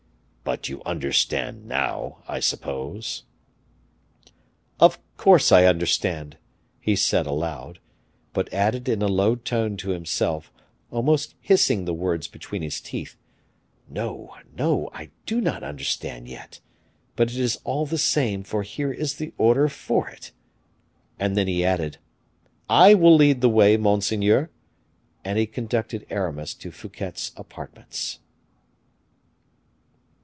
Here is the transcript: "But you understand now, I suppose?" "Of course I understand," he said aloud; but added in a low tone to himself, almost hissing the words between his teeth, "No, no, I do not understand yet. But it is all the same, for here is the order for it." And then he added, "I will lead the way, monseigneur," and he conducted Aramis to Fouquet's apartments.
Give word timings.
"But 0.43 0.67
you 0.67 0.81
understand 0.85 1.65
now, 1.65 2.23
I 2.27 2.41
suppose?" 2.41 3.23
"Of 4.81 4.99
course 5.15 5.49
I 5.49 5.63
understand," 5.63 6.37
he 6.81 6.93
said 6.93 7.25
aloud; 7.25 7.79
but 8.33 8.53
added 8.53 8.89
in 8.89 9.01
a 9.01 9.07
low 9.07 9.35
tone 9.35 9.77
to 9.77 9.91
himself, 9.91 10.51
almost 10.89 11.35
hissing 11.39 11.85
the 11.85 11.93
words 11.93 12.27
between 12.27 12.63
his 12.63 12.81
teeth, 12.81 13.15
"No, 13.87 14.35
no, 14.53 14.89
I 14.91 15.11
do 15.25 15.39
not 15.39 15.63
understand 15.63 16.27
yet. 16.27 16.59
But 17.15 17.31
it 17.31 17.37
is 17.37 17.59
all 17.63 17.85
the 17.85 17.97
same, 17.99 18.43
for 18.43 18.63
here 18.63 18.91
is 18.91 19.15
the 19.15 19.33
order 19.37 19.69
for 19.69 20.09
it." 20.09 20.33
And 21.17 21.37
then 21.37 21.47
he 21.47 21.63
added, 21.63 21.97
"I 22.67 22.93
will 22.93 23.15
lead 23.15 23.39
the 23.39 23.47
way, 23.47 23.77
monseigneur," 23.77 24.49
and 25.23 25.39
he 25.39 25.45
conducted 25.45 26.05
Aramis 26.09 26.53
to 26.55 26.71
Fouquet's 26.73 27.31
apartments. 27.37 28.19